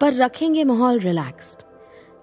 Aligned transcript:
पर 0.00 0.14
रखेंगे 0.14 0.64
माहौल 0.64 0.98
रिलैक्स्ड 0.98 1.62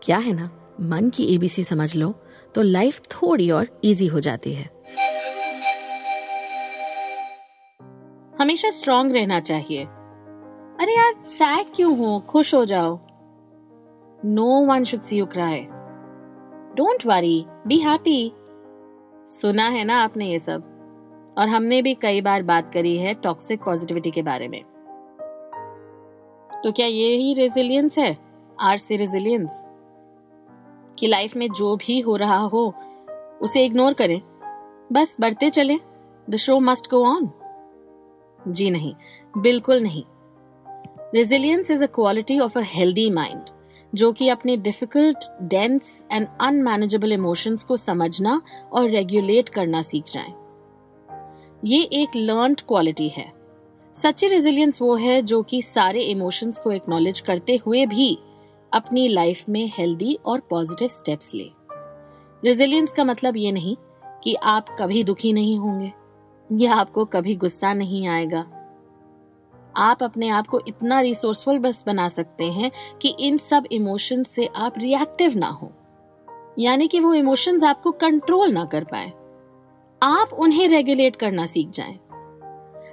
क्या 0.03 0.17
है 0.17 0.33
ना? 0.33 0.49
मन 0.81 1.09
की 1.09 1.35
एबीसी 1.35 1.63
समझ 1.63 1.95
लो 1.95 2.13
तो 2.55 2.61
लाइफ 2.61 3.01
थोड़ी 3.11 3.49
और 3.51 3.67
इजी 3.83 4.07
हो 4.07 4.19
जाती 4.19 4.53
है। 4.53 4.69
हमेशा 8.39 8.69
स्ट्रांग 8.69 9.11
रहना 9.11 9.39
चाहिए। 9.39 9.83
अरे 10.79 10.95
यार 10.97 11.13
सैड 11.13 11.67
क्यों 11.75 11.97
हो? 11.97 12.19
खुश 12.19 12.53
हो 12.55 12.65
जाओ। 12.65 12.99
No 14.25 14.65
one 14.65 14.83
should 14.83 15.01
see 15.01 15.17
you 15.17 15.25
cry 15.25 15.59
don't 16.77 17.05
worry 17.05 17.45
be 17.67 17.77
happy 17.77 18.31
सुना 19.29 19.67
है 19.67 19.83
ना 19.83 20.01
आपने 20.03 20.29
ये 20.29 20.39
सब? 20.39 20.69
और 21.37 21.49
हमने 21.49 21.81
भी 21.81 21.93
कई 21.95 22.21
बार 22.21 22.43
बात 22.43 22.73
करी 22.73 22.97
है 22.97 23.13
टॉक्सिक 23.13 23.63
पॉजिटिविटी 23.63 24.11
के 24.11 24.21
बारे 24.21 24.47
में। 24.47 24.63
तो 26.63 26.71
क्या 26.71 26.85
ये 26.85 27.15
ही 27.17 27.33
रेजिलियंस 27.33 27.97
है? 27.97 28.17
आर 28.61 28.77
से 28.77 28.95
रेजिलियंस 28.95 29.63
कि 30.99 31.07
लाइफ 31.07 31.35
में 31.35 31.47
जो 31.51 31.75
भी 31.75 31.99
हो 31.99 32.15
रहा 32.15 32.37
हो, 32.37 32.73
उसे 33.41 33.65
इग्नोर 33.65 33.93
करें। 33.93 34.21
बस 34.91 35.15
बढ़ते 35.19 35.49
चलें। 35.49 35.79
The 36.29 36.35
show 36.35 36.59
must 36.59 36.89
go 36.91 37.05
on 37.05 37.29
जी 38.47 38.69
नहीं, 38.69 38.93
बिल्कुल 39.37 39.79
नहीं। 39.79 40.03
Resilience 41.15 41.71
is 41.71 41.83
a 41.83 41.87
quality 41.87 42.39
of 42.39 42.59
a 42.59 42.61
healthy 42.65 43.09
mind 43.11 43.41
जो 43.95 44.11
कि 44.11 44.29
अपने 44.29 44.57
difficult 44.57 45.17
dense 45.41 46.05
and 46.11 46.27
unmanageable 46.41 47.11
emotions 47.11 47.63
को 47.63 47.77
समझना 47.77 48.41
और 48.71 48.89
रेगुलेट 48.89 49.49
करना 49.49 49.81
सीख 49.81 50.03
जाए। 50.03 50.33
ये 51.65 51.81
एक 51.81 52.15
लर्न 52.15 52.53
क्वालिटी 52.53 53.09
है। 53.09 53.42
सच्ची 53.95 54.27
रेजिलियंस 54.27 54.81
वो 54.81 54.95
है 54.95 55.21
जो 55.21 55.41
कि 55.43 55.61
सारे 55.61 56.01
इमोशंस 56.01 56.59
को 56.59 56.71
एक्नॉलेज 56.71 57.19
करते 57.19 57.55
हुए 57.65 57.85
भी 57.85 58.17
अपनी 58.73 59.07
लाइफ 59.07 59.43
में 59.49 59.71
हेल्दी 59.77 60.17
और 60.25 60.39
पॉजिटिव 60.39 60.87
स्टेप्स 60.87 61.33
ले। 61.33 61.49
रेजिलियंस 62.43 62.91
का 62.91 63.03
मतलब 63.03 63.37
ये 63.37 63.51
नहीं 63.51 63.75
कि 64.23 64.33
आप 64.33 64.75
कभी 64.79 65.03
दुखी 65.03 65.33
नहीं 65.33 65.57
होंगे, 65.57 65.91
या 66.49 66.73
आपको 66.73 67.05
कभी 67.05 67.35
गुस्सा 67.35 67.73
नहीं 67.73 68.07
आएगा। 68.07 68.45
आप 69.77 70.03
अपने 70.03 70.29
आप 70.29 70.47
को 70.47 70.61
इतना 70.67 70.99
रिसोर्सफुल 71.01 71.59
बस 71.59 71.83
बना 71.87 72.07
सकते 72.07 72.43
हैं 72.43 72.71
कि 73.01 73.15
इन 73.19 73.37
सब 73.37 73.63
इमोशंस 73.71 74.31
से 74.31 74.49
आप 74.55 74.73
रिएक्टिव 74.77 75.37
ना 75.37 75.47
हो। 75.47 75.71
यानी 76.59 76.87
कि 76.87 76.99
वो 76.99 77.13
इमोशंस 77.13 77.63
आपको 77.63 77.91
कंट्रोल 77.91 78.51
ना 78.51 78.65
कर 78.65 78.83
पाए। 78.83 79.11
आप 80.01 80.33
उन्हें 80.33 80.67
रेगुलेट 80.67 81.15
करना 81.15 81.45
सीख 81.45 81.69
जाएँ। 81.69 81.99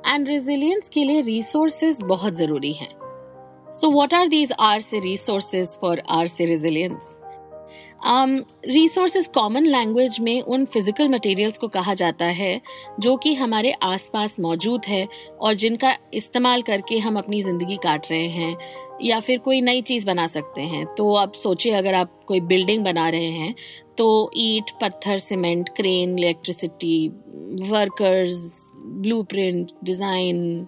एंड 0.06 0.28
रेजिलियंस 0.28 0.90
के 0.90 1.04
लिए 1.04 1.20
रिसोर्सेज 1.22 2.02
बहुत 2.02 2.34
ज़रूरी 2.34 2.72
हैं। 2.72 2.92
So 3.72 3.90
what 3.90 4.14
are 4.14 4.28
these 4.28 4.52
are 4.60 4.80
से 4.80 5.00
रिसोर्सेज 5.00 5.78
फॉर 5.80 6.02
आर 6.10 6.26
से 6.26 6.44
रेजिलियंस 6.46 7.16
रिसोर्सेज 8.66 9.26
कॉमन 9.26 9.64
लैंग्वेज 9.66 10.16
में 10.20 10.40
उन 10.42 10.64
फ़िज़िकल 10.64 11.08
मटेरियल्स 11.08 11.58
को 11.58 11.68
कहा 11.68 11.94
जाता 11.94 12.24
है, 12.26 12.60
जो 13.00 13.16
कि 13.16 13.34
हमारे 13.34 13.72
आसपास 13.72 14.36
मौजूद 14.40 14.84
है 14.86 15.06
और 15.40 15.54
जिनका 15.54 15.94
इस्तेमाल 16.14 16.62
करके 16.62 16.98
हम 16.98 17.18
अपनी 17.18 17.42
ज़िंदगी 17.42 17.76
काट 17.76 18.06
रहे 18.10 18.28
हैं 18.28 18.56
या 19.02 19.18
फिर 19.20 19.38
कोई 19.38 19.60
नई 19.60 19.82
चीज़ 19.82 20.06
बना 20.06 20.26
सकते 20.26 20.60
हैं। 20.62 20.84
तो 20.94 21.14
आप 21.14 21.34
सोचिए, 21.34 21.72
अगर 21.72 21.94
आप 21.94 22.18
कोई 22.28 22.40
बिल्डिंग 22.42 22.84
बना 22.84 23.08
रहे 23.08 23.30
हैं 23.30 23.54
तो 23.98 24.30
ईट, 24.36 24.70
पत्थर 24.80 25.18
cement 25.18 25.68
crane 25.68 26.18
electricity 26.18 27.08
workers 27.70 28.50
blueprint 28.80 29.70
design 29.84 30.66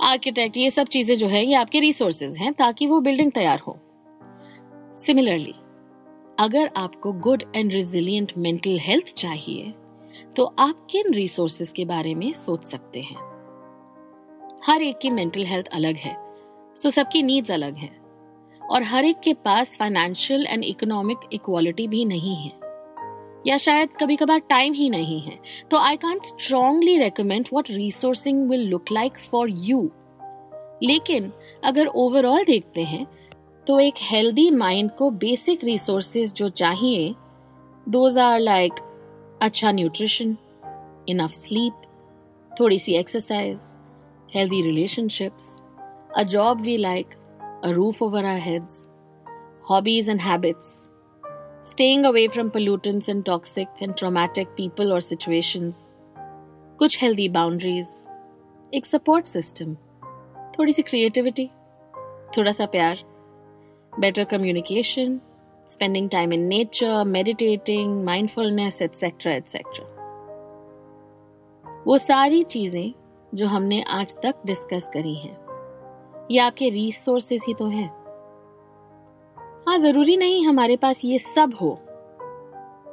architect 0.00 0.56
ये 0.56 0.70
सब 0.70 0.86
चीज़ें 0.88 1.16
जो 1.18 1.26
है, 1.28 1.44
ये 1.46 1.54
आपके 1.54 1.80
रिसोर्सेज 1.80 2.36
हैं 2.36 2.52
ताकि 2.54 2.86
वो 2.86 3.00
बिल्डिंग 3.00 3.32
तैयार 3.32 3.58
हो। 3.58 3.76
सिमिलरली 4.98 5.54
अगर 6.38 6.70
आपको 6.76 7.12
good 7.14 7.42
and 7.56 7.72
resilient 7.72 8.32
mental 8.38 8.78
health 8.80 9.14
चाहिए 9.14 9.72
तो 10.36 10.44
आप 10.58 10.86
किन 10.90 11.12
रिसोर्सेज 11.14 11.72
के 11.72 11.84
बारे 11.84 12.14
में 12.14 12.32
सोच 12.34 12.64
सकते 12.66 13.00
हैं? 13.00 13.16
हर 14.64 14.82
एक 14.82 14.98
की 14.98 15.10
मेंटल 15.10 15.44
हेल्थ 15.46 15.66
अलग 15.68 15.96
है 15.96 16.16
सो 16.76 16.90
सबकी 16.90 17.22
नीड्स 17.22 17.50
अलग 17.50 17.76
है, 17.76 17.90
और 18.60 18.82
हर 18.84 19.04
एक 19.04 19.20
के 19.20 19.34
पास 19.36 19.76
फाइनेंशियल 19.76 20.46
एंड 20.46 20.64
इकोनॉमिक 20.64 21.28
इक्वालिटी 21.32 21.86
भी 21.88 22.04
नहीं 22.04 22.36
है। 22.36 22.52
या 23.46 23.56
शायद 23.56 23.88
कभी 24.00 24.16
कभार 24.16 24.38
टाइम 24.38 24.72
ही 24.72 24.90
नहीं 24.90 25.20
है। 25.20 25.38
तो 25.70 25.76
I 25.76 25.96
can't 25.96 26.22
strongly 26.22 26.98
recommend 26.98 27.46
what 27.52 27.70
resourcing 27.70 28.50
will 28.50 28.68
look 28.68 28.84
like 28.92 29.18
for 29.18 29.48
you 29.50 29.90
लेकिन, 30.82 31.32
अगर 31.64 31.86
ओवरऑल 31.86 32.44
देखते 32.44 32.84
हैं 32.84 33.06
तो 33.66 33.80
एक 33.80 33.94
हेल्दी 34.00 34.50
माइंड 34.50 34.90
को 34.90 35.10
बेसिक 35.10 35.64
रिसोर्सेज 35.64 36.32
जो 36.32 36.48
चाहिए 36.48 37.14
दोज 37.88 38.18
आर 38.18 38.40
लाइक 38.40 38.72
अच्छा 39.42 39.72
न्यूट्रिशन 39.72 40.36
इनफ 41.08 41.30
स्लीप 41.30 41.82
थोड़ी 42.60 42.78
सी 42.78 42.94
exercise 42.94 43.58
healthy 44.34 44.62
relationships 44.62 45.56
a 46.16 46.22
job 46.22 46.60
we 46.60 46.76
like 46.76 47.06
a 47.64 47.70
roof 47.70 48.02
over 48.02 48.24
our 48.24 48.38
heads 48.38 48.86
hobbies 49.70 50.10
and 50.10 50.20
habits 50.20 50.79
staying 51.66 52.04
away 52.04 52.26
from 52.28 52.48
pollutants 52.48 53.08
and 53.08 53.24
toxic 53.24 53.82
and 53.82 53.94
traumatic 53.94 54.48
people 54.48 54.92
और 54.92 55.00
situation 55.00 55.70
कुछ 56.78 57.02
healthy 57.02 57.28
boundaries 57.28 58.74
एक 58.74 58.86
support 58.86 59.26
system 59.26 59.74
थोड़ी 60.58 60.72
सी 60.72 60.82
creativity 60.82 61.46
थोड़ा 62.36 62.52
सा 62.52 62.66
प्यार. 62.66 62.98
Better 63.92 64.24
communication 64.24 65.20
spending 65.68 66.08
time 66.10 66.32
in 66.32 66.46
nature 66.48 67.04
meditating 67.04 68.04
mindfulness 68.04 68.82
et cetera 68.82 69.32
et cetera 69.32 69.86
वो 71.86 71.98
सारी 71.98 72.42
चीज़ें 72.44 72.92
जो 73.34 73.46
हमने 73.46 73.82
आज 73.82 74.14
तक 74.22 74.42
डिस्कस 74.46 74.90
करी 74.94 75.14
हैं. 75.14 75.36
ये 76.30 76.38
आपके 76.38 76.68
रिसोर्सेस 76.70 77.44
ही 77.48 77.54
तो 77.54 77.66
हैं. 77.66 77.99
हाँ 79.66 79.76
ज़रूरी 79.78 80.16
नहीं 80.16 80.44
हमारे 80.46 80.76
पास 80.76 81.00
ये 81.04 81.18
सब 81.18 81.54
हो। 81.54 81.70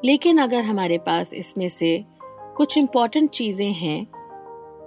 लेकिन 0.06 0.38
अगर 0.38 0.64
हमारे 0.64 0.98
पास 0.98 1.34
इसमें 1.34 1.68
से 1.70 1.92
कुछ 2.58 2.78
इंपॉर्टेंट 2.78 3.30
चीज़ें 3.30 3.72
हैं, 3.74 4.06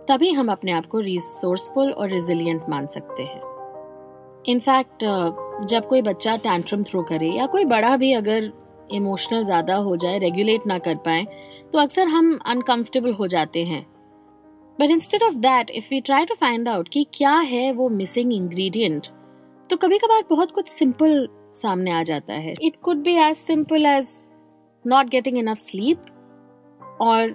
तभी 0.08 0.30
हम 0.32 0.50
अपने 0.52 0.72
आप 0.72 0.86
को 0.86 1.00
रिसोर्सफुल 1.00 1.92
और 1.92 2.08
रेजिलियंट 2.08 2.69
मान 2.69 2.86
सकते 2.86 3.22
हैं। 3.22 3.40
इनफैक्ट 4.48 5.04
जब 5.64 5.88
कोई 5.88 6.02
बच्चा 6.02 6.36
टैंट्रम 6.38 6.82
थ्रो 6.82 7.02
करे 7.02 7.30
या 7.30 7.46
कोई 7.46 7.64
बड़ा 7.66 7.96
भी 7.96 8.12
अगर 8.12 8.52
इमोशनल 8.92 9.44
ज़्यादा 9.44 9.76
हो 9.78 9.96
जाए 9.96 10.19
रेगुलेट 10.19 10.66
ना 10.66 10.78
कर 10.78 10.94
पाए 10.98 11.26
तो 11.72 11.78
अक्सर 11.78 12.08
हम 12.08 12.38
अनकंफर्टेबल 12.46 13.12
हो 13.12 13.26
जाते 13.28 13.64
हैं। 13.64 13.82
But 14.78 14.90
instead 14.90 15.22
of 15.22 15.34
that 15.38 15.70
if 15.70 15.88
we 15.90 16.00
try 16.00 16.24
to 16.24 16.34
find 16.34 16.69
out 16.69 16.88
कि 16.88 17.06
क्या 17.14 17.34
है 17.48 17.70
वो 17.72 17.88
मिसिंग 17.90 18.32
इंग्रेडिएंट 18.32 19.06
तो 19.70 19.76
कभी 19.76 19.98
कभार 19.98 20.24
बहुत 20.30 20.50
कुछ 20.50 20.69
सिंपल 20.69 21.28
सामने 21.62 21.90
आ 21.90 22.02
जाता 22.02 22.34
है। 22.34 22.55
It 22.62 22.76
could 22.82 23.02
be 23.02 23.14
as 23.19 23.37
simple 23.37 23.87
as 23.87 24.08
not 24.84 25.08
getting 25.08 25.38
enough 25.38 25.58
sleep 25.58 26.05
और 27.00 27.34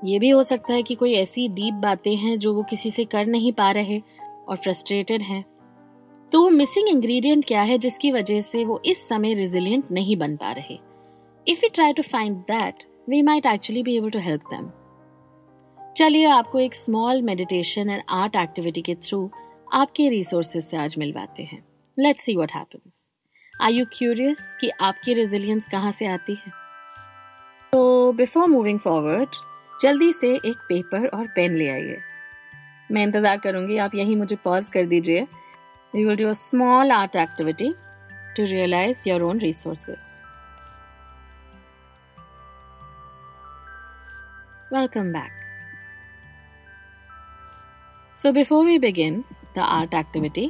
ये 0.00 0.18
भी 0.18 0.28
हो 0.30 0.42
सकता 0.42 0.72
है 0.74 0.82
कि 0.82 0.94
कोई 0.94 1.14
ऐसी 1.14 1.48
डीप 1.48 1.74
बातें 1.74 2.14
हैं 2.16 2.38
जो 2.38 2.54
वो 2.54 2.62
किसी 2.62 2.90
से 2.90 3.04
कर 3.04 3.26
नहीं 3.26 3.52
पा 3.52 3.70
रहे 3.70 4.00
और 4.48 4.56
फ्रस्ट्रेटेड 4.56 5.22
हैं। 5.22 5.44
तो 6.32 6.40
वो 6.42 6.50
मिसिंग 6.50 6.88
इंग्रेडिएंट 6.88 7.44
क्या 7.44 7.62
है 7.62 7.76
जिसकी 7.78 8.10
वजह 8.12 8.40
से 8.40 8.64
वो 8.64 8.80
इस 8.84 9.06
समय 9.08 9.34
रेजिलियंट 9.34 9.90
नहीं 9.90 10.16
बन 10.16 10.36
पा 10.36 10.52
रहे? 10.52 10.78
If 11.46 11.64
you 11.64 11.70
try 11.74 11.92
to 11.92 12.02
find 12.02 12.36
that 12.50 12.82
we 13.08 13.22
might 13.22 13.46
actually 13.46 13.82
be 13.82 13.96
able 13.96 14.10
to 14.10 14.18
help 14.18 14.42
them 14.52 14.70
चलिए 15.96 16.26
आपको 16.26 16.58
एक 16.58 16.74
small 16.74 17.22
meditation 17.22 17.90
and 17.90 18.02
art 18.10 18.36
activity 18.36 18.82
के 18.82 18.94
थ्रू 18.94 19.28
आपके 19.72 20.08
रिसोर्सेज 20.08 20.64
से 20.64 20.76
आज 20.76 20.94
मिलवाते 20.98 21.42
हैं। 21.42 21.62
Let's 21.98 22.24
see 22.24 22.36
what 22.36 22.52
happens 22.52 23.01
are 23.62 23.72
you 23.72 23.84
curious 23.92 24.38
कि 24.60 24.70
आपकी 24.80 25.14
रेजिलियंस 25.14 25.66
कहाँ 25.72 25.90
से 25.92 26.06
आती 26.06 26.34
है 26.34 26.52
तो 27.72 28.12
बिफोर 28.12 28.46
मूविंग 28.48 28.78
फॉरवर्ड 28.80 29.36
जल्दी 29.82 30.12
से 30.12 30.34
एक 30.36 30.64
पेपर 30.68 31.06
और 31.08 31.26
पेन 31.26 31.54
ले 31.54 31.68
आइए 31.68 32.00
मैं 32.90 33.02
इंतज़ार 33.02 33.38
करूँगी 33.38 33.76
आप 33.78 33.94
यहीं 33.94 34.16
मुझे 34.16 34.36
पॉज 34.44 34.64
कर 34.74 34.86
दीजिए 34.86 35.26
we 35.94 36.04
will 36.04 36.16
do 36.16 36.28
a 36.28 36.32
small 36.32 36.92
art 36.92 37.16
activity 37.16 37.72
to 38.36 38.44
realise 38.44 39.08
your 39.08 39.22
own 39.22 39.38
resources. 39.38 40.16
Welcome 44.70 45.12
back. 45.12 45.32
So, 48.18 48.32
before 48.32 48.64
we 48.64 48.78
begin 48.78 49.24
the 49.54 49.60
art 49.60 49.94
activity, 49.94 50.44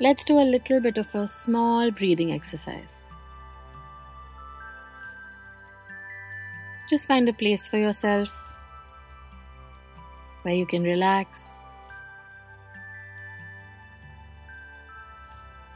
let's 0.00 0.24
do 0.24 0.38
a 0.38 0.42
little 0.42 0.80
bit 0.80 0.98
of 0.98 1.14
a 1.14 1.28
small 1.28 1.90
breathing 1.90 2.32
exercise. 2.32 2.84
Just 6.90 7.06
find 7.06 7.28
a 7.28 7.32
place 7.32 7.66
for 7.66 7.78
yourself 7.78 8.28
where 10.42 10.54
you 10.54 10.66
can 10.66 10.82
relax. 10.82 11.42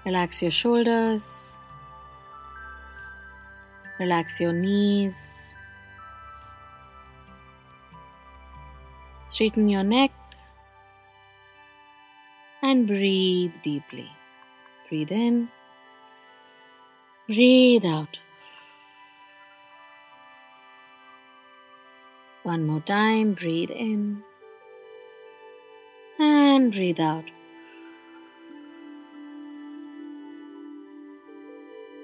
Relax 0.04 0.40
your 0.40 0.50
shoulders, 0.50 1.30
relax 3.98 4.40
your 4.40 4.52
knees. 4.52 5.14
Straighten 9.26 9.68
your 9.68 9.82
neck 9.82 10.10
and 12.68 12.86
breathe 12.86 13.52
deeply. 13.62 14.08
Breathe 14.88 15.10
in, 15.10 15.48
breathe 17.26 17.86
out. 17.86 18.18
One 22.42 22.66
more 22.66 22.80
time, 22.80 23.32
breathe 23.34 23.70
in 23.70 24.22
and 26.18 26.72
breathe 26.72 27.00
out. 27.00 27.24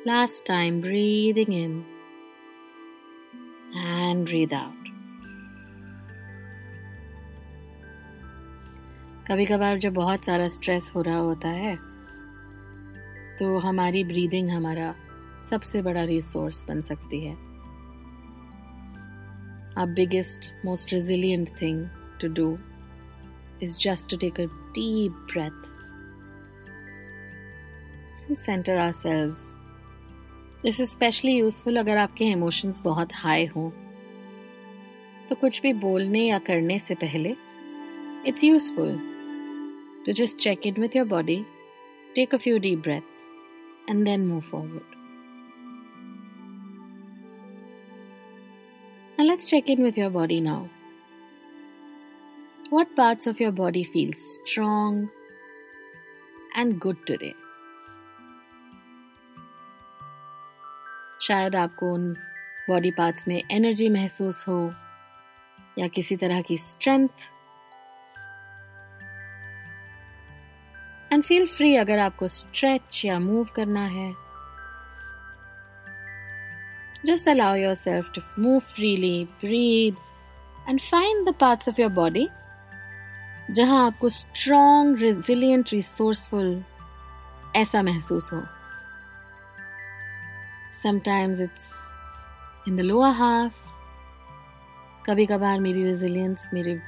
Last 0.06 0.46
time, 0.46 0.80
breathing 0.80 1.52
in 1.52 1.84
and 3.74 4.26
breathe 4.26 4.52
out. 4.52 4.83
कभी 9.28 9.44
कभार 9.46 9.78
जब 9.78 9.92
बहुत 9.94 10.24
सारा 10.24 10.46
stress 10.48 10.90
हो 10.94 11.02
रहा 11.02 11.16
होता 11.16 11.48
है 11.48 11.74
तो 13.38 13.58
हमारी 13.58 14.02
ब्रीदिंग 14.04 14.50
हमारा 14.50 14.94
सबसे 15.50 15.80
बड़ा 15.82 16.02
रिसोर्स 16.04 16.64
बन 16.64 16.80
सकती 16.82 17.20
है। 17.24 17.32
आप 19.82 19.88
biggest 19.88 20.50
most 20.64 20.92
resilient 20.92 21.48
thing 21.62 21.86
to 22.20 22.28
do 22.32 22.58
is 23.62 23.76
just 23.78 24.10
to 24.10 24.16
take 24.16 24.40
a 24.40 24.44
deep 24.74 25.12
breath 25.32 25.62
centre 28.36 28.76
ourselves 28.92 29.34
this 30.62 30.80
specially 30.90 31.32
useful 31.32 31.76
अगर 31.76 31.96
आपके 31.96 32.24
इमोशंस 32.24 32.82
बहुत 32.82 33.08
हाई 33.14 33.46
हों। 33.46 33.70
तो 35.28 35.34
कुछ 35.34 35.62
भी 35.62 35.72
बोलने 35.80 36.20
या 36.20 36.38
करने 36.38 36.78
से 36.78 36.94
पहले 36.94 37.34
it's 38.26 38.44
useful 38.44 39.13
to 40.05 40.13
just 40.13 40.39
check 40.39 40.65
in 40.65 40.75
with 40.75 40.95
your 40.95 41.05
body, 41.05 41.45
take 42.15 42.33
a 42.33 42.39
few 42.39 42.59
deep 42.59 42.83
breaths, 42.83 43.27
and 43.87 44.05
then 44.05 44.27
move 44.27 44.45
forward. 44.45 44.83
Now 49.17 49.25
let's 49.25 49.47
check 49.49 49.69
in 49.69 49.83
with 49.83 49.97
your 49.97 50.09
body 50.09 50.39
now. 50.39 50.69
What 52.69 52.95
parts 52.95 53.27
of 53.27 53.39
your 53.39 53.51
body 53.51 53.83
feel 53.83 54.11
strong 54.13 55.09
and 56.55 56.79
good 56.79 57.05
today? 57.05 57.33
शायद 61.21 61.55
आपको 61.55 61.91
उन 61.93 62.13
body 62.69 62.91
parts 62.91 63.27
में 63.27 63.41
energy 63.51 63.89
महसूस 63.89 64.45
हो 64.47 64.59
या 65.79 65.87
किसी 65.87 66.15
तरह 66.17 66.41
की 66.41 66.57
स्ट्रेंथ 66.57 67.09
एंड 71.14 71.22
फील 71.22 71.46
फ्री 71.46 71.74
अगर 71.76 71.98
आपको 71.98 72.28
स्ट्रेच 72.28 73.04
या 73.04 73.18
मूव 73.18 73.48
करना 73.56 73.84
है। 73.86 74.12
Just 77.06 77.28
allow 77.28 77.54
yourself 77.74 78.10
to 78.14 78.20
move 78.42 78.58
freely 78.60 79.24
breathe 79.40 79.96
and 80.68 80.80
find 80.80 81.28
the 81.28 81.34
parts 81.40 81.68
of 81.68 81.80
your 81.80 81.90
body 81.92 82.26
जहाँ 83.50 83.86
आपको 83.86 84.08
स्ट्रॉन्ग 84.08 85.02
रेजिलियंट 85.02 85.72
रिसोर्सफुल 85.72 86.62
ऐसा 87.56 87.82
महसूस 87.82 88.32
हो। 88.32 88.42
Sometimes 90.82 91.40
it's 91.40 91.72
in 92.68 92.76
the 92.76 92.80
lower 92.80 93.12
half 93.12 93.62
कभी 95.06 95.26
कभार 95.26 95.60
मेरी 95.60 95.84
रेजिलियंस 95.84 96.50
मेरे 96.54 96.80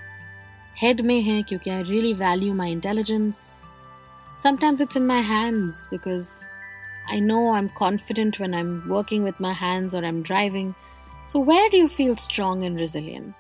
हेड 0.83 1.01
में 1.01 1.21
है, 1.23 1.43
क्योंकि 1.43 1.71
I 1.71 1.83
really 1.83 2.13
value 2.15 2.55
my 2.55 2.73
intelligence 2.73 3.47
Sometimes 4.46 4.82
it's 4.82 4.96
in 4.96 5.06
my 5.06 5.22
hands 5.22 5.88
because 5.92 6.28
I 7.08 7.20
know 7.20 7.52
I'm 7.52 7.70
confident 7.70 8.40
when 8.40 8.54
I'm 8.54 8.90
working 8.90 9.24
with 9.24 9.40
my 9.40 9.54
hands 9.54 9.94
or 9.94 10.04
I'm 10.04 10.24
driving. 10.24 10.74
So, 11.28 11.40
where 11.40 11.70
do 11.70 11.78
you 11.78 11.88
feel 11.88 12.16
strong 12.16 12.64
and 12.64 12.76
resilient? 12.76 13.36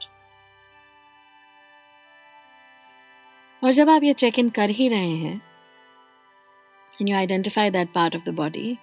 और 3.63 3.71
जब 3.73 3.89
आप 3.89 4.03
ये 4.03 4.13
check 4.13 4.39
in 4.39 4.49
कर 4.49 4.69
ही 4.69 4.87
रहे 4.89 5.15
हैं 5.17 5.41
and 6.99 7.09
you 7.09 7.15
identify 7.15 7.69
that 7.69 7.93
part 7.93 8.15
of 8.15 8.25
the 8.25 8.33
body, 8.39 8.77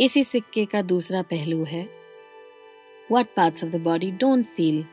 इसी 0.00 0.24
सिक्के 0.24 0.64
का 0.72 0.82
दूसरा 0.82 1.22
पहलू 1.22 1.64
है 1.64 1.86
what 3.08 3.34
parts 3.36 3.62
of 3.62 3.70
the 3.72 3.78
body 3.78 4.10
don't 4.10 4.48
feel 4.56 4.84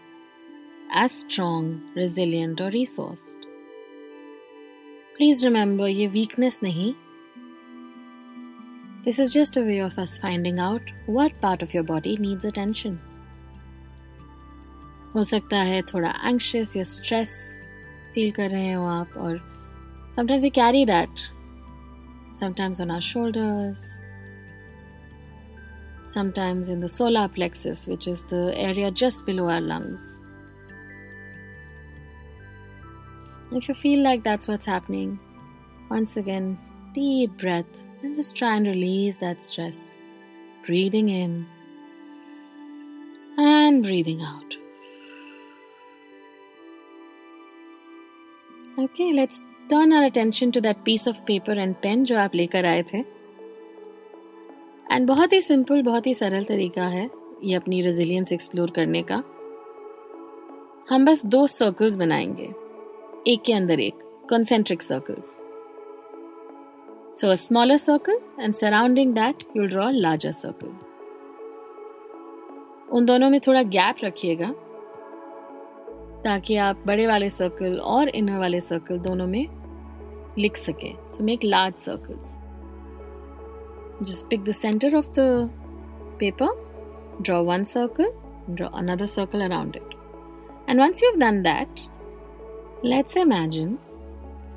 as 1.03 1.11
strong, 1.21 1.81
resilient, 1.95 2.61
or 2.61 2.69
resourced. 2.69 3.36
Please 5.18 5.44
remember 5.44 5.88
ये 5.88 6.06
वीकनेस 6.06 6.58
नहीं। 6.62 6.92
This 9.04 9.20
is 9.20 9.32
just 9.32 9.58
a 9.58 9.60
way 9.60 9.80
of 9.80 10.00
us 10.00 10.18
finding 10.22 10.58
out 10.60 10.90
what 11.10 11.40
part 11.42 11.62
of 11.62 11.76
your 11.76 11.86
body 11.86 12.16
needs 12.20 12.46
attention 12.46 12.98
हो 15.14 15.24
सकता 15.24 15.62
है 15.62 15.80
थोड़ा 15.94 16.10
anxious 16.24 16.76
या 16.76 16.84
stress 16.84 17.34
feel 18.14 18.30
कर 18.30 18.50
रहे 18.50 18.72
हो 18.72 18.86
आप 18.86 19.16
और 19.16 19.38
sometimes 20.16 20.42
we 20.42 20.50
carry 20.60 20.84
that 20.86 21.26
sometimes 22.38 22.80
on 22.80 22.90
our 22.90 23.00
shoulders, 23.00 23.84
sometimes 26.08 26.68
in 26.68 26.78
the 26.78 26.88
solar 26.88 27.26
plexus, 27.28 27.86
which 27.88 28.06
is 28.06 28.24
the 28.26 28.42
area 28.56 28.90
just 28.92 29.26
below 29.26 29.48
our 29.50 29.60
lungs. 29.60 30.17
If 33.50 33.66
you 33.66 33.74
feel 33.74 34.02
like 34.02 34.24
that's 34.24 34.46
what's 34.46 34.66
happening, 34.66 35.18
once 35.90 36.16
again, 36.16 36.58
deep 36.92 37.38
breath 37.38 37.64
and 38.02 38.14
just 38.16 38.36
try 38.36 38.56
and 38.56 38.66
release 38.66 39.16
that 39.18 39.42
stress. 39.42 39.78
Breathing 40.66 41.08
in 41.08 41.46
and 43.38 43.82
breathing 43.82 44.20
out. 44.20 44.54
Okay, 48.78 49.12
let's 49.12 49.40
turn 49.70 49.92
our 49.92 50.04
attention 50.04 50.52
to 50.52 50.60
that 50.60 50.84
piece 50.84 51.06
of 51.06 51.24
paper 51.24 51.52
and 51.52 51.80
pen 51.80 52.04
जो 52.04 52.16
आप 52.16 52.34
लेकर 52.34 52.66
आए 52.66 52.82
थे 52.92 52.98
and 54.92 55.06
बहुत 55.06 55.32
ही 55.32 55.40
simple 55.40 55.82
बहुत 55.82 56.06
ही 56.06 56.14
सरल 56.14 56.44
तरीका 56.44 56.86
है 56.88 57.10
ये 57.44 57.54
अपनी 57.54 57.80
रेजिलियंस 57.82 58.32
एक्सप्लोर 58.32 58.70
करने 58.76 59.02
का 59.10 59.22
हम 60.90 61.04
बस 61.04 61.24
दो 61.26 61.46
सर्कल्स 61.46 61.96
बनाएँगे 61.96 62.52
एक 63.28 63.42
के 63.46 63.52
अंदर 63.52 63.80
एक 63.80 63.94
concentric 64.30 64.82
circle 64.82 65.16
so 67.20 67.30
a 67.30 67.34
smaller 67.34 67.76
circle 67.76 68.20
and 68.40 68.54
surrounding 68.54 69.12
that 69.14 69.42
you 69.42 69.62
will 69.62 69.70
draw 69.70 69.88
larger 69.90 70.32
circle 70.32 70.68
उन 72.96 73.06
दोनों 73.06 73.28
में 73.30 73.38
थोड़ा 73.46 73.62
गैप 73.62 73.96
रखिएगा, 74.04 74.50
ताकि 76.24 76.56
आप 76.56 76.82
बड़े 76.86 77.06
वाले 77.06 77.28
सर्कल 77.30 77.78
और 77.94 78.08
इनर 78.08 78.38
वाले 78.38 78.60
सर्कल 78.60 78.98
दोनों 78.98 79.26
में 79.26 79.44
लिख 80.38 80.56
सके. 80.56 80.92
So 81.12 81.24
make 81.24 81.44
large 81.44 81.74
circles 81.84 82.26
just 84.08 84.26
pick 84.30 84.44
the 84.44 84.52
centre 84.52 84.96
of 84.96 85.10
the 85.18 85.28
paper 86.20 86.50
draw 87.22 87.42
one 87.44 87.64
circle 87.74 88.10
draw 88.50 88.68
another 88.78 89.06
circle 89.18 89.44
around 89.44 89.76
it 89.76 89.94
and 90.70 90.80
once 90.80 91.02
you 91.02 91.10
have 91.10 91.20
done 91.20 91.42
that 91.42 91.86
let's 92.84 93.16
imagine 93.16 93.78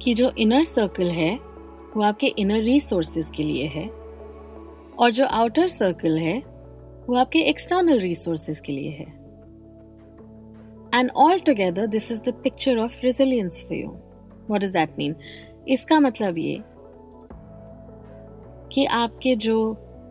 कि 0.02 0.14
जो 0.14 0.32
इनर 0.38 0.64
सर्कल 0.64 1.10
है, 1.10 1.36
वो 1.96 2.04
आपके 2.04 2.28
इनर 2.28 2.62
रिसोर्सेज 2.62 3.30
के 3.36 3.44
लिए 3.44 3.68
है 3.68 3.88
और 5.00 5.12
जो 5.12 5.26
आउटर 5.26 5.68
सर्कल 5.68 6.18
है, 6.18 6.38
वो 7.10 7.16
आपके 7.16 7.40
एक्सटर्नल 7.40 8.00
रिसोर्सेज 8.00 8.60
के 8.60 8.72
लिए 8.72 8.90
है. 8.90 9.06
And 10.94 11.12
all 11.16 11.40
together 11.40 11.88
this 11.88 12.12
is 12.12 12.22
the 12.22 12.34
picture 12.44 12.78
of 12.78 13.00
resilience 13.04 13.64
for 13.68 13.78
you 13.78 13.90
what 14.50 14.64
is 14.64 14.74
that 14.74 14.98
mean 14.98 15.16
इसका 15.70 16.00
मतलब 16.00 16.38
ये 16.38 16.62
कि 18.74 18.86
आपके 18.86 19.36
जो 19.36 19.58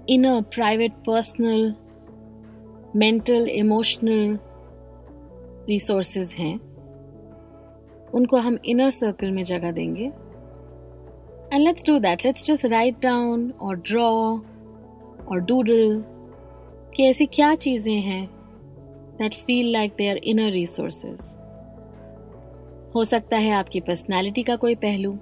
inner 0.09 0.40
private 0.55 0.93
personal 1.07 1.75
mental 2.97 3.49
emotional 3.49 4.38
resources 5.69 6.35
हैं 6.38 6.69
उनको 8.14 8.37
हम 8.37 8.59
इनर 8.64 8.90
सर्कल 8.90 9.31
में 9.31 9.43
जगह 9.45 9.73
देंगे। 9.73 10.05
And 11.52 11.62
let's 11.64 11.87
do 11.87 11.99
that 11.99 12.25
let's 12.26 12.47
just 12.47 12.67
write 12.67 13.00
down 13.02 13.50
और 13.61 13.76
ड्रॉ 13.76 14.11
और 15.29 15.40
डूडल 15.40 16.05
कि 16.95 17.05
ऐसी 17.05 17.26
क्या 17.26 17.55
चीज़ें 17.55 18.00
हैं 18.00 18.26
that 19.19 19.35
feel 19.35 19.73
like 19.73 19.95
they 19.99 20.09
are 20.11 20.17
inner 20.17 20.50
resources 20.50 21.19
हो 22.95 23.05
सकता 23.05 23.37
है 23.37 23.50
आपकी 23.52 23.81
पर्सनैलिटी 23.81 24.43
का 24.43 24.57
कोई 24.57 24.75
पहलू, 24.75 25.12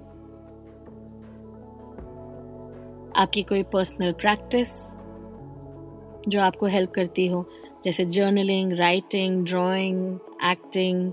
आपकी 3.15 3.41
कोई 3.43 3.63
पर्सनल 3.63 4.11
प्रैक्टिस 4.11 4.69
जो 6.27 6.41
आपको 6.41 6.65
हेल्प 6.65 6.91
करती 6.91 7.27
हो, 7.27 7.45
जैसे 7.85 8.05
जर्नलिंग 8.05 8.73
राइटिंग 8.73 9.45
ड्राइंग 9.45 10.19
एक्टिंग 10.43 11.11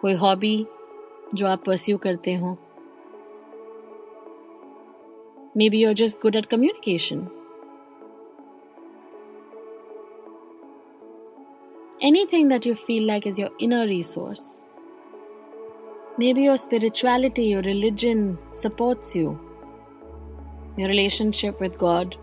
कोई 0.00 0.14
हॉबी 0.14 0.66
जो 1.35 1.47
आप 1.47 1.63
परस्यू 1.65 1.97
करते 2.07 2.35
हो 2.41 2.57
maybe 5.69 5.83
you're 5.83 5.93
just 6.03 6.21
good 6.21 6.35
at 6.35 6.45
communication 6.55 7.27
anything 12.03 12.49
that 12.49 12.65
you 12.65 12.75
feel 12.75 13.03
like 13.07 13.25
is 13.25 13.39
your 13.39 13.49
inner 13.59 13.85
resource. 13.87 14.43
Maybe 16.17 16.43
your 16.43 16.57
spirituality, 16.57 17.43
your 17.45 17.61
religion 17.61 18.37
supports 18.51 19.15
you, 19.15 19.39
your 20.77 20.89
relationship 20.89 21.61
with 21.61 21.77
God. 21.77 22.15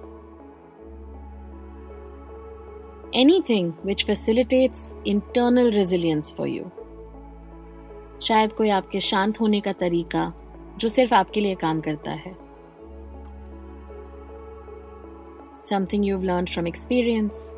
Anything 3.12 3.72
which 3.82 4.04
facilitates 4.04 4.90
internal 5.04 5.72
resilience 5.72 6.30
for 6.30 6.46
you. 6.46 6.70
शायद 8.21 8.53
कोई 8.53 8.69
आपके 8.69 8.99
शांत 8.99 9.39
होने 9.39 9.61
का 9.61 9.73
तरीका 9.73 10.33
जो 10.77 10.89
सिर्फ़ 10.89 11.13
आपके 11.13 11.39
लिए 11.39 11.55
काम 11.55 11.81
करता 11.81 12.11
है। 12.11 12.37
Something 15.69 16.05
you 16.05 16.21
learn 16.21 16.45
from 16.45 16.67
experience 16.67 17.51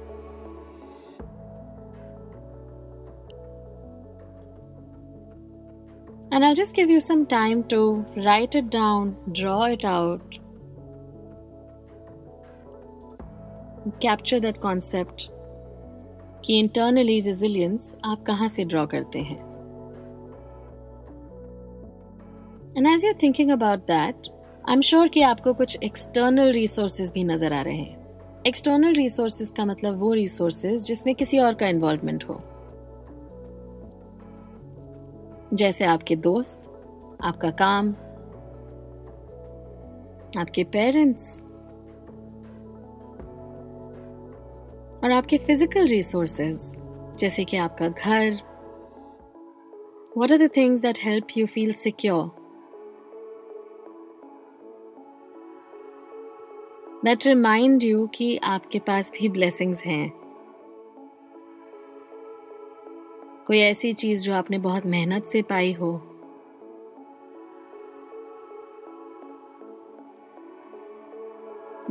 And 6.32 6.46
I'll 6.46 6.58
just 6.58 6.76
give 6.76 6.90
you 6.92 7.00
some 7.12 7.26
time 7.26 7.64
to 7.74 8.06
write 8.18 8.56
it 8.56 8.70
down, 8.70 9.12
draw 9.32 9.76
it 9.76 9.86
out, 9.86 10.36
capture 14.06 14.42
that 14.42 14.62
concept. 14.66 15.28
कि 16.46 16.60
इंटरनली 16.60 17.20
रेजिलियंस 17.20 17.96
आप 18.06 18.24
कहाँ 18.24 18.48
से 18.48 18.66
ड्रॉ 18.66 18.86
करते 18.86 19.20
हैं? 19.20 19.47
And 22.77 22.88
as 22.88 23.05
you're 23.05 23.13
thinking 23.24 23.51
about 23.51 23.79
that 23.81 24.27
I 24.69 24.74
am 24.74 24.81
sure 24.81 25.07
कि 25.07 25.22
आपको 25.22 25.53
कुछ 25.53 25.77
external 25.84 26.51
resources 26.53 27.12
भी 27.12 27.24
नज़र 27.24 27.53
आ 27.53 27.62
रहे 27.62 27.75
हैं। 27.75 28.43
एक्सटर्नल 28.48 28.93
रिसोर्सेज 28.93 29.50
का 29.57 29.65
मतलब 29.65 29.98
वो 30.00 30.13
रिसोर्सेज 30.13 30.84
जिसमें 30.86 31.13
किसी 31.15 31.39
और 31.39 31.53
का 31.53 31.67
इन्वॉल्वमेंट 31.67 32.24
हो। 32.24 32.39
जैसे 35.53 35.86
आपके 35.86 36.15
दोस्त, 36.15 36.62
आपका 37.24 37.50
काम, 37.63 37.89
आपके 40.38 40.63
पेरेंट्स 40.63 41.36
और 45.03 45.12
आपके 45.12 45.38
फ़िज़िकल 45.38 45.88
रिसोर्सेज 45.88 46.75
जैसे 47.19 47.46
कि 47.46 47.57
आपका 47.57 47.88
घर। 47.89 48.39
What 50.17 50.31
are 50.31 50.38
the 50.38 50.50
things 50.57 50.81
that 50.81 51.00
help 51.03 51.38
you 51.38 51.46
feel 51.48 51.74
secure 51.75 52.47
that 57.06 57.25
remind 57.25 57.84
you 57.84 58.08
कि 58.08 58.38
आपके 58.38 58.80
पास 58.80 59.12
भी 59.12 59.30
ब्लेसिंग्स 59.30 59.82
हैं। 59.82 60.10
कोई 63.48 63.60
ऐसी 63.60 63.94
चीज़ 63.94 64.22
जो 64.22 64.34
आपने 64.34 64.58
बहुत 64.58 64.86
मेहनत 64.86 65.25
से 65.25 65.42
पाई 65.42 65.74
हो। 65.74 66.01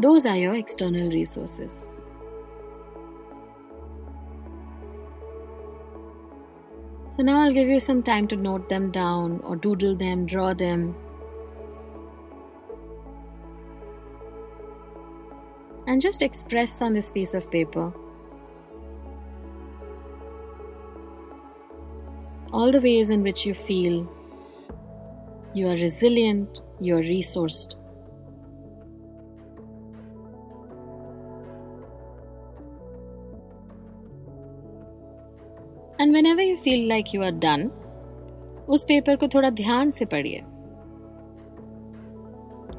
Those 0.01 0.31
are 0.31 0.37
your 0.37 0.57
external 0.57 1.11
resources 1.11 1.89
So 7.17 7.23
now 7.23 7.41
I'll 7.41 7.55
give 7.55 7.69
you 7.69 7.81
some 7.81 8.03
time 8.03 8.27
to 8.29 8.37
note 8.37 8.69
them 8.69 8.91
down 8.91 9.41
or 9.41 9.57
doodle 9.57 9.95
them, 9.97 10.27
draw 10.27 10.53
them. 10.53 11.06
And 15.87 16.01
just 16.01 16.23
express 16.23 16.83
on 16.83 16.95
this 16.95 17.13
piece 17.13 17.35
of 17.35 17.51
paper 17.51 17.93
all 22.53 22.73
the 22.73 22.81
ways 22.81 23.11
in 23.11 23.23
which 23.23 23.45
you 23.47 23.55
feel 23.55 24.09
you 25.55 25.67
are 25.69 25.77
resilient, 25.77 26.61
you 26.81 26.97
are 26.97 27.03
resourced. 27.03 27.77
And 35.99 36.13
whenever 36.13 36.43
you 36.43 36.59
feel 36.59 36.89
like 36.89 37.13
you 37.13 37.23
are 37.23 37.33
done, 37.33 37.71
उस 38.69 38.85
paper 38.89 39.17
को 39.17 39.29
थोड़ा 39.35 39.51
ध्यान 39.51 39.91
से 39.99 40.05
पढ़िए 40.05 40.43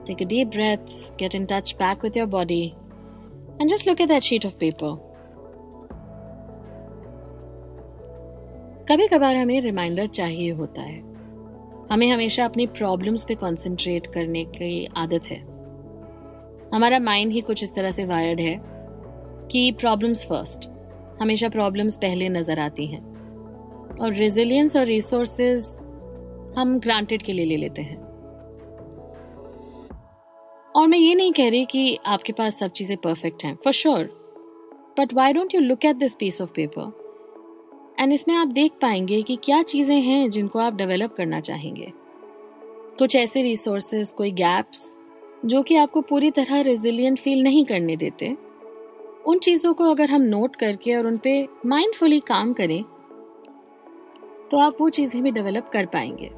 Take 0.05 0.21
a 0.21 0.25
deep 0.25 0.51
breath, 0.51 0.91
get 1.17 1.33
in 1.33 1.47
touch 1.47 1.77
back 1.77 2.03
with 2.03 2.15
your 2.15 2.27
body, 2.27 2.75
and 3.59 3.69
just 3.69 3.85
look 3.85 3.99
at 3.99 4.09
that 4.09 4.23
sheet 4.23 4.45
of 4.45 4.57
paper. 4.59 4.95
कभी 8.89 9.07
कभार 9.07 9.35
हमें 9.35 9.61
reminder 9.61 10.07
चाहिए 10.07 10.51
होता 10.51 10.81
है। 10.81 10.99
हमें 11.91 12.11
हमेशा 12.11 12.45
अपनी 12.45 12.65
प्रॉब्लम्स 12.67 13.25
पे 13.25 13.35
कंसंट्रेट 13.35 14.07
करने 14.07 14.45
की 14.45 14.85
आदत 14.85 15.27
है। 15.27 15.37
हमारा 16.73 16.99
माइंड 16.99 17.31
ही 17.31 17.41
कुछ 17.41 17.63
इस 17.63 17.73
तरह 17.75 17.91
से 17.91 18.05
वायर्ड 18.05 18.39
है 18.39 18.61
कि 19.51 19.71
प्रॉब्लम्स 19.71 20.25
फ़र्स्ट 20.25 20.69
हमेशा 21.21 21.49
प्रॉब्लम्स 21.49 21.97
पहले 21.97 22.29
नज़र 22.29 22.59
आती 22.59 22.85
हैं। 22.85 23.01
और 23.97 24.13
रेजिलियंस 24.13 24.75
और 24.75 24.85
रिसोर्सेज 24.85 25.65
हम 26.57 26.79
ग्रांटेड 26.79 27.21
के 27.21 27.33
लिए 27.33 27.45
ले 27.45 27.57
लेते 27.57 27.81
हैं। 27.81 28.06
और 30.77 30.87
मैं 30.87 30.97
ये 30.97 31.13
नहीं 31.15 31.31
कह 31.33 31.49
रही 31.49 31.65
कि 31.65 31.97
आपके 32.05 32.33
पास 32.33 32.57
सब 32.59 32.71
चीज़ें 32.71 32.97
परफेक्ट 32.97 33.43
हैं 33.43 33.55
for 33.63 33.73
sure 33.73 34.03
but 34.99 35.13
why 35.13 35.33
don't 35.33 35.55
you 35.55 35.61
look 35.61 35.85
at 35.85 35.95
this 35.95 36.15
piece 36.15 36.41
of 36.41 36.51
paper 36.55 37.95
and 37.99 38.13
इसमें 38.13 38.35
आप 38.35 38.47
देख 38.47 38.71
पाएँगे 38.81 39.21
कि 39.21 39.35
क्या 39.43 39.61
चीज़ें 39.63 39.99
हैं 40.01 40.29
जिनको 40.29 40.59
आप 40.59 40.75
डेवलप 40.75 41.13
करना 41.15 41.39
चाहेंगे। 41.39 41.91
कुछ 42.99 43.15
ऐसे 43.15 43.41
रिसोर्सेज 43.41 44.11
कोई 44.17 44.31
गैप्स 44.33 44.85
जो 45.45 45.61
कि 45.63 45.75
आपको 45.75 46.01
पूरी 46.01 46.31
तरह 46.31 46.61
रेजिलियंट 46.61 47.19
फील 47.19 47.43
नहीं 47.43 47.65
करने 47.65 47.95
देते। 47.95 48.35
उन 49.27 49.39
चीज़ों 49.39 49.73
को 49.73 49.89
अगर 49.91 50.09
हम 50.09 50.21
नोट 50.23 50.55
करके 50.55 50.95
और 50.95 51.07
उन 51.07 51.17
पे 51.17 51.41
माइंडफुली 51.65 52.19
काम 52.27 52.53
करें 52.53 52.81
तो 54.51 54.57
आप 54.57 54.77
वो 54.81 54.89
चीज़ें 54.89 55.21
भी 55.23 55.31
डेवलप 55.31 55.69
कर 55.73 55.85
पाएँगे। 55.85 56.29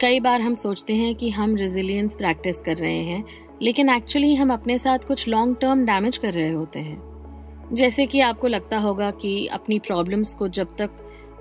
कई 0.00 0.20
बार 0.20 0.40
हम 0.40 0.54
सोचते 0.54 0.94
हैं 0.94 1.14
कि 1.14 1.28
हम 1.30 1.54
रेजिलियंस 1.56 2.14
प्रैक्टिस 2.14 2.60
कर 2.60 2.76
रहे 2.76 2.98
हैं, 2.98 3.24
लेकिन 3.62 3.88
एक्चुअली 3.88 4.34
हम 4.34 4.52
अपने 4.52 4.78
साथ 4.78 4.98
कुछ 4.98 5.26
लॉन्ग 5.28 5.56
टर्म 5.60 5.84
डैमेज 5.86 6.18
कर 6.18 6.32
रहे 6.32 6.50
होते 6.50 6.80
हैं। 6.80 7.74
जैसे 7.74 8.06
कि 8.06 8.20
आपको 8.20 8.48
लगता 8.48 8.78
होगा 8.78 9.10
कि 9.10 9.46
अपनी 9.46 9.78
प्रॉब्लम्स 9.78 10.34
को 10.34 10.48
जब 10.48 10.74
तक 10.76 10.90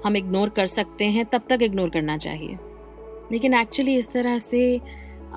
हम 0.05 0.17
इग्नोर 0.17 0.49
कर 0.49 0.65
सकते 0.65 1.05
हैं, 1.05 1.25
तब 1.25 1.41
तक 1.49 1.61
इग्नोर 1.61 1.89
करना 1.89 2.17
चाहिए। 2.17 2.57
लेकिन 3.31 3.53
एक्चुअली 3.53 3.97
इस 3.97 4.11
तरह 4.11 4.37
से 4.39 4.79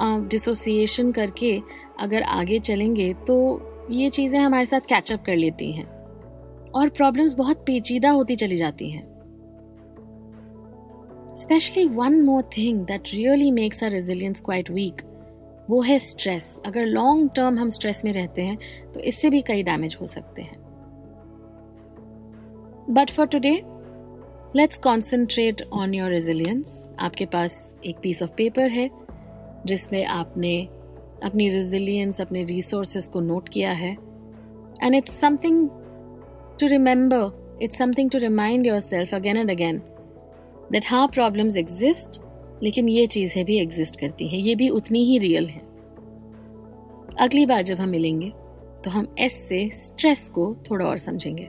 डिसोसिएशन 0.03 1.13
करके 1.13 1.61
अगर 2.01 2.23
आगे 2.23 2.59
चलेंगे 2.61 3.13
तो 3.27 3.37
ये 3.91 4.11
चीज़ें 4.11 4.39
हमारे 4.41 4.65
साथ 4.65 4.81
कैचअप 4.81 5.25
कर 5.27 5.37
लेती 5.37 5.73
हैं। 5.73 5.87
और 6.71 6.89
प्रॉब्लम्स 6.89 7.35
बहुत 7.35 7.65
पेचीदा 7.67 8.11
होती 8.11 8.37
चली 8.37 8.57
जाती 8.57 8.91
हैं। 8.91 9.16
Specially 11.37 11.85
one 11.85 12.23
more 12.23 12.43
thing 12.43 12.81
that 12.87 13.03
really 13.15 13.51
makes 13.51 13.85
our 13.85 13.91
resilience 13.91 14.41
quite 14.41 14.71
weak 14.71 15.03
वो 15.71 15.81
है 15.83 15.99
स्ट्रेस 15.99 16.61
अगर 16.67 16.87
लॉन्ग 16.87 17.31
टर्म 17.37 17.59
हम 17.59 17.71
स्ट्रेस 17.71 18.03
में 18.05 18.13
रहते 18.13 18.43
हैं 18.43 18.59
तो 18.95 19.01
इससे 19.01 19.31
भी 19.31 19.43
कई 19.43 19.63
डैमेज 19.63 19.97
हो 20.01 20.07
सकते 20.07 20.43
हैं. 20.43 20.57
But 22.91 23.11
for 23.11 23.27
today, 23.27 23.57
let's 24.57 24.79
concentrate 24.79 25.63
on 25.73 25.95
your 25.95 26.11
resilience 26.11 26.91
आपके 26.99 27.27
पास 27.27 27.75
एक 27.87 27.97
पीस 28.03 28.23
ऑफ़ 28.23 28.31
पेपर 28.31 28.71
है 28.71 28.91
जिसमें 29.67 30.05
आपने 30.05 30.69
अपनी 31.23 31.49
रेजिलियंस 31.49 32.21
अपने 32.21 32.45
रिसोर्सेस 32.45 33.09
को 33.09 33.21
नोट 33.21 33.49
किया 33.49 33.73
है. 33.73 33.93
And 34.83 34.95
it's 34.95 35.21
something 35.21 35.69
to 36.61 36.67
remember 36.67 37.59
it's 37.63 37.79
something 37.79 38.11
to 38.11 38.19
remind 38.19 38.67
yourself 38.81 39.15
again 39.15 39.37
and 39.37 39.51
again 39.51 39.83
that 40.73 40.85
हाँ 40.89 41.07
प्रॉब्लम्स 41.09 41.57
एग्जिस्ट 41.57 42.21
लेकिन 42.63 42.89
ये 42.89 43.07
चीज़ें 43.07 43.45
भी 43.45 43.59
एग्जिस्ट 43.61 44.01
करती 44.01 44.29
हैं। 44.29 44.39
ये 44.39 44.55
भी 44.55 44.69
उतनी 44.69 45.05
ही 45.05 45.19
रियल 45.19 45.47
है। 45.47 45.61
अगली 47.19 47.45
बार 47.47 47.63
जब 47.63 47.81
हम 47.81 47.89
मिलेंगे 47.89 48.31
तो 48.85 48.91
हम 48.91 49.07
एस 49.19 49.35
से 49.49 49.69
स्ट्रेस 49.77 50.29
को 50.35 50.55
थोड़ा 50.71 50.87
और 50.87 50.99
समझेंगे। 50.99 51.49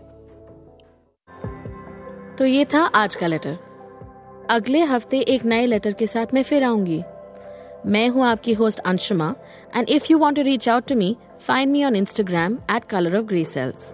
तो 2.38 2.45
ये 2.45 2.65
था 2.65 2.83
आज 2.95 3.15
का 3.15 3.27
लेटर 3.27 3.57
अगले 4.50 4.83
हफ़्ते 4.83 5.19
एक 5.19 5.45
नए 5.45 5.65
लेटर 5.65 5.93
के 5.93 6.07
साथ 6.07 6.33
मैं 6.33 6.43
फिर 6.43 6.63
आऊँगी। 6.63 7.01
मैं 7.86 8.07
हूँ 8.09 8.25
आपकी 8.25 8.53
host 8.53 8.79
Anshuma 8.79 9.33
and 9.75 9.89
if 9.89 10.07
you 10.12 10.17
want 10.17 10.36
to 10.36 10.41
reach 10.41 10.69
out 10.69 10.88
to 10.88 10.95
me 10.95 11.15
find 11.41 11.71
me 11.71 11.83
on 11.83 11.95
Instagram 11.95 12.57
at 12.71 12.83
colour 12.83 13.17
of 13.17 13.25
grey 13.25 13.43
cells 13.45 13.93